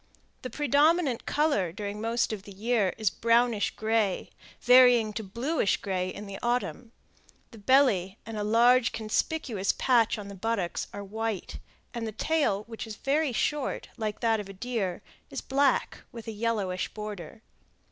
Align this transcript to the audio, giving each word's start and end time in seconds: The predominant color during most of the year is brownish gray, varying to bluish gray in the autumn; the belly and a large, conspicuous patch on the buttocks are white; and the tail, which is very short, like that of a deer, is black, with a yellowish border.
The 0.41 0.49
predominant 0.49 1.27
color 1.27 1.71
during 1.71 2.01
most 2.01 2.33
of 2.33 2.41
the 2.41 2.51
year 2.51 2.95
is 2.97 3.11
brownish 3.11 3.69
gray, 3.75 4.31
varying 4.59 5.13
to 5.13 5.23
bluish 5.23 5.77
gray 5.77 6.09
in 6.09 6.25
the 6.25 6.39
autumn; 6.41 6.91
the 7.51 7.59
belly 7.59 8.17
and 8.25 8.35
a 8.35 8.43
large, 8.43 8.93
conspicuous 8.93 9.73
patch 9.73 10.17
on 10.17 10.27
the 10.27 10.33
buttocks 10.33 10.87
are 10.91 11.03
white; 11.03 11.59
and 11.93 12.07
the 12.07 12.11
tail, 12.13 12.63
which 12.63 12.87
is 12.87 12.95
very 12.95 13.31
short, 13.31 13.89
like 13.95 14.21
that 14.21 14.39
of 14.39 14.49
a 14.49 14.53
deer, 14.53 15.03
is 15.29 15.41
black, 15.41 16.01
with 16.11 16.27
a 16.27 16.31
yellowish 16.31 16.87
border. 16.95 17.43